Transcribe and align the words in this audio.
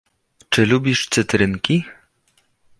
"Czy 0.49 0.65
lubisz 0.65 1.09
cytrynki?" 1.09 1.85